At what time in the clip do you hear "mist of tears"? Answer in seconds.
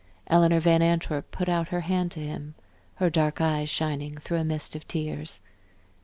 4.43-5.41